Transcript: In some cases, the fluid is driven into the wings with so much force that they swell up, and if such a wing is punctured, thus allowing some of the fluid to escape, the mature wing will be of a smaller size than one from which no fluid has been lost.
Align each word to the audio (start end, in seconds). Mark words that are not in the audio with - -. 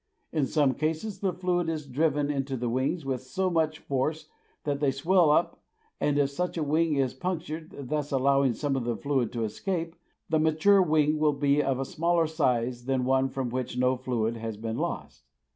In 0.31 0.47
some 0.47 0.73
cases, 0.73 1.19
the 1.19 1.31
fluid 1.31 1.69
is 1.69 1.85
driven 1.85 2.31
into 2.31 2.57
the 2.57 2.69
wings 2.69 3.05
with 3.05 3.21
so 3.21 3.51
much 3.51 3.77
force 3.77 4.29
that 4.63 4.79
they 4.79 4.89
swell 4.89 5.29
up, 5.29 5.61
and 5.99 6.17
if 6.17 6.31
such 6.31 6.57
a 6.57 6.63
wing 6.63 6.95
is 6.95 7.13
punctured, 7.13 7.71
thus 7.77 8.11
allowing 8.11 8.55
some 8.55 8.75
of 8.75 8.83
the 8.83 8.97
fluid 8.97 9.31
to 9.33 9.43
escape, 9.43 9.95
the 10.27 10.39
mature 10.39 10.81
wing 10.81 11.19
will 11.19 11.33
be 11.33 11.61
of 11.61 11.79
a 11.79 11.85
smaller 11.85 12.25
size 12.25 12.85
than 12.85 13.05
one 13.05 13.29
from 13.29 13.49
which 13.51 13.77
no 13.77 13.95
fluid 13.95 14.37
has 14.37 14.57
been 14.57 14.77
lost. 14.79 15.21